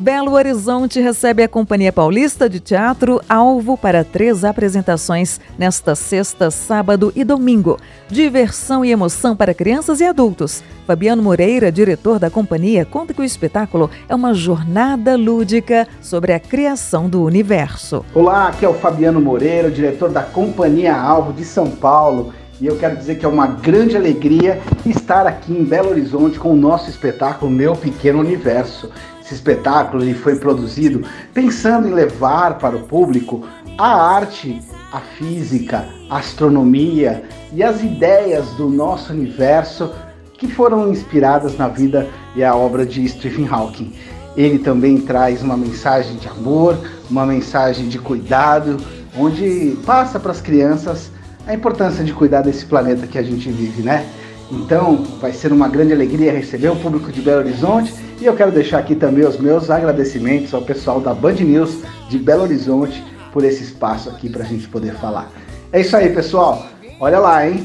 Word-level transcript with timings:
Belo 0.00 0.32
Horizonte 0.32 0.98
recebe 0.98 1.42
a 1.42 1.48
Companhia 1.48 1.92
Paulista 1.92 2.48
de 2.48 2.58
Teatro 2.58 3.20
alvo 3.28 3.76
para 3.76 4.02
três 4.02 4.46
apresentações 4.46 5.38
nesta 5.58 5.94
sexta, 5.94 6.50
sábado 6.50 7.12
e 7.14 7.22
domingo. 7.22 7.78
Diversão 8.08 8.82
e 8.82 8.90
emoção 8.90 9.36
para 9.36 9.52
crianças 9.52 10.00
e 10.00 10.06
adultos. 10.06 10.64
Fabiano 10.86 11.22
Moreira, 11.22 11.70
diretor 11.70 12.18
da 12.18 12.30
companhia, 12.30 12.86
conta 12.86 13.12
que 13.12 13.20
o 13.20 13.24
espetáculo 13.24 13.90
é 14.08 14.14
uma 14.14 14.32
jornada 14.32 15.16
lúdica 15.16 15.86
sobre 16.00 16.32
a 16.32 16.40
criação 16.40 17.06
do 17.06 17.22
universo. 17.22 18.02
Olá, 18.14 18.48
aqui 18.48 18.64
é 18.64 18.68
o 18.70 18.72
Fabiano 18.72 19.20
Moreira, 19.20 19.70
diretor 19.70 20.08
da 20.08 20.22
Companhia 20.22 20.96
Alvo 20.96 21.34
de 21.34 21.44
São 21.44 21.70
Paulo. 21.70 22.32
E 22.58 22.66
eu 22.66 22.76
quero 22.76 22.96
dizer 22.96 23.18
que 23.18 23.26
é 23.26 23.28
uma 23.28 23.46
grande 23.46 23.98
alegria 23.98 24.60
estar 24.86 25.26
aqui 25.26 25.52
em 25.52 25.64
Belo 25.64 25.90
Horizonte 25.90 26.38
com 26.38 26.52
o 26.52 26.56
nosso 26.56 26.88
espetáculo 26.88 27.50
Meu 27.50 27.76
Pequeno 27.76 28.18
Universo. 28.18 28.90
Esse 29.30 29.36
espetáculo 29.36 30.02
ele 30.02 30.12
foi 30.14 30.34
produzido 30.34 31.04
pensando 31.32 31.86
em 31.86 31.92
levar 31.92 32.58
para 32.58 32.74
o 32.74 32.80
público 32.80 33.46
a 33.78 34.16
arte, 34.16 34.60
a 34.92 34.98
física, 34.98 35.88
a 36.10 36.18
astronomia 36.18 37.22
e 37.52 37.62
as 37.62 37.80
ideias 37.80 38.48
do 38.54 38.68
nosso 38.68 39.12
universo 39.12 39.92
que 40.32 40.48
foram 40.48 40.90
inspiradas 40.90 41.56
na 41.56 41.68
vida 41.68 42.08
e 42.34 42.42
a 42.42 42.56
obra 42.56 42.84
de 42.84 43.08
Stephen 43.08 43.46
Hawking. 43.46 43.92
Ele 44.36 44.58
também 44.58 45.00
traz 45.00 45.42
uma 45.42 45.56
mensagem 45.56 46.16
de 46.16 46.26
amor, 46.26 46.76
uma 47.08 47.24
mensagem 47.24 47.88
de 47.88 48.00
cuidado, 48.00 48.78
onde 49.16 49.78
passa 49.86 50.18
para 50.18 50.32
as 50.32 50.40
crianças 50.40 51.12
a 51.46 51.54
importância 51.54 52.02
de 52.02 52.12
cuidar 52.12 52.42
desse 52.42 52.66
planeta 52.66 53.06
que 53.06 53.16
a 53.16 53.22
gente 53.22 53.48
vive, 53.48 53.80
né? 53.82 54.04
Então, 54.50 55.04
vai 55.20 55.32
ser 55.32 55.52
uma 55.52 55.68
grande 55.68 55.92
alegria 55.92 56.32
receber 56.32 56.68
o 56.68 56.76
público 56.76 57.12
de 57.12 57.20
Belo 57.20 57.40
Horizonte 57.40 57.94
e 58.20 58.26
eu 58.26 58.34
quero 58.34 58.50
deixar 58.50 58.78
aqui 58.78 58.94
também 58.94 59.24
os 59.24 59.38
meus 59.38 59.70
agradecimentos 59.70 60.52
ao 60.52 60.62
pessoal 60.62 61.00
da 61.00 61.14
Band 61.14 61.34
News 61.34 61.78
de 62.08 62.18
Belo 62.18 62.42
Horizonte 62.42 63.02
por 63.32 63.44
esse 63.44 63.62
espaço 63.62 64.10
aqui 64.10 64.28
para 64.28 64.42
a 64.42 64.46
gente 64.46 64.68
poder 64.68 64.94
falar. 64.94 65.30
É 65.72 65.80
isso 65.80 65.96
aí, 65.96 66.12
pessoal. 66.12 66.66
Olha 66.98 67.18
lá, 67.18 67.48
hein? 67.48 67.64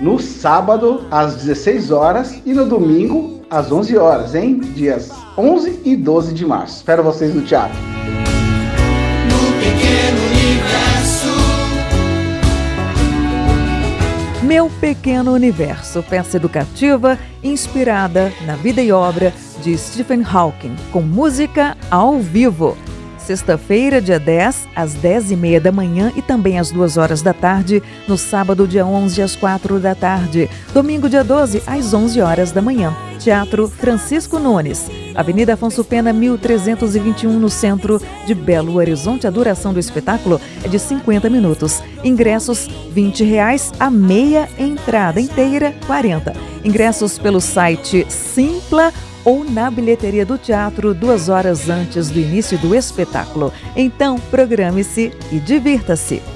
No 0.00 0.18
sábado, 0.18 1.06
às 1.10 1.36
16 1.36 1.92
horas 1.92 2.42
e 2.44 2.52
no 2.52 2.66
domingo, 2.66 3.42
às 3.48 3.70
11 3.70 3.96
horas, 3.96 4.34
hein? 4.34 4.60
Dias 4.74 5.10
11 5.38 5.80
e 5.84 5.96
12 5.96 6.34
de 6.34 6.44
março. 6.44 6.78
Espero 6.78 7.02
vocês 7.04 7.32
no 7.32 7.42
teatro. 7.42 7.78
No 9.30 9.52
pequeno 9.60 10.23
Meu 14.64 14.70
Pequeno 14.80 15.34
Universo, 15.34 16.02
peça 16.02 16.38
educativa 16.38 17.18
inspirada 17.42 18.32
na 18.46 18.56
vida 18.56 18.80
e 18.80 18.90
obra 18.90 19.30
de 19.62 19.76
Stephen 19.76 20.24
Hawking, 20.24 20.74
com 20.90 21.02
música 21.02 21.76
ao 21.90 22.18
vivo. 22.18 22.74
Sexta-feira, 23.24 24.02
dia 24.02 24.20
10, 24.20 24.68
às 24.76 24.94
10h30 24.94 25.58
da 25.58 25.72
manhã 25.72 26.12
e 26.14 26.20
também 26.20 26.58
às 26.58 26.70
2 26.70 26.98
horas 26.98 27.22
da 27.22 27.32
tarde. 27.32 27.82
No 28.06 28.18
sábado, 28.18 28.68
dia 28.68 28.84
11, 28.84 29.22
às 29.22 29.34
4 29.34 29.80
da 29.80 29.94
tarde. 29.94 30.50
Domingo, 30.74 31.08
dia 31.08 31.24
12, 31.24 31.62
às 31.66 31.94
11 31.94 32.20
horas 32.20 32.52
da 32.52 32.60
manhã. 32.60 32.94
Teatro 33.18 33.66
Francisco 33.66 34.38
Nunes, 34.38 34.90
Avenida 35.14 35.54
Afonso 35.54 35.82
Pena, 35.82 36.12
1321, 36.12 37.38
no 37.38 37.48
centro 37.48 37.98
de 38.26 38.34
Belo 38.34 38.74
Horizonte. 38.76 39.26
A 39.26 39.30
duração 39.30 39.72
do 39.72 39.80
espetáculo 39.80 40.38
é 40.62 40.68
de 40.68 40.78
50 40.78 41.30
minutos. 41.30 41.82
Ingressos, 42.04 42.68
20 42.90 43.24
reais, 43.24 43.72
a 43.80 43.90
meia 43.90 44.50
entrada 44.58 45.18
inteira, 45.18 45.74
40. 45.86 46.34
Ingressos 46.62 47.18
pelo 47.18 47.40
site 47.40 48.06
Simpla 48.10 48.92
ou 49.24 49.44
na 49.44 49.70
bilheteria 49.70 50.26
do 50.26 50.36
teatro 50.36 50.92
duas 50.92 51.28
horas 51.28 51.68
antes 51.68 52.10
do 52.10 52.18
início 52.18 52.58
do 52.58 52.74
espetáculo. 52.74 53.52
Então, 53.74 54.18
programe-se 54.30 55.12
e 55.32 55.38
divirta-se. 55.38 56.33